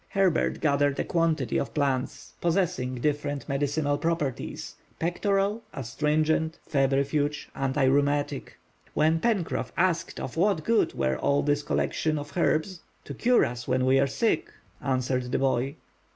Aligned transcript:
Herbert 0.09 0.61
gathered 0.61 0.99
a 0.99 1.03
quantity 1.03 1.59
of 1.59 1.75
plants 1.75 2.33
possessing 2.41 2.95
different 2.95 3.47
medicinal 3.47 3.99
properties, 3.99 4.73
pectoral, 4.97 5.61
astringent, 5.75 6.57
febrifuge, 6.67 7.49
anti 7.53 7.83
rheumatic. 7.85 8.57
When 8.95 9.19
Pencroff 9.19 9.71
asked 9.77 10.19
of 10.19 10.37
what 10.37 10.63
good 10.63 10.95
were 10.95 11.17
all 11.17 11.43
this 11.43 11.61
collection 11.61 12.17
of 12.17 12.35
herbs:— 12.35 12.81
"To 13.05 13.13
cure 13.13 13.45
us 13.45 13.67
when 13.67 13.85
we 13.85 13.99
are 13.99 14.07
sick," 14.07 14.49
answered 14.81 15.31
the 15.31 15.37
boy. 15.37 15.75